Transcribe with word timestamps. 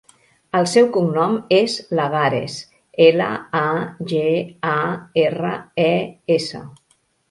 El 0.59 0.63
seu 0.69 0.87
cognom 0.95 1.35
és 1.57 1.75
Lagares: 1.99 2.57
ela, 3.11 3.29
a, 3.63 3.65
ge, 4.15 4.27
a, 4.75 4.77
erra, 5.29 5.57
e, 5.91 5.91
essa. 6.43 6.69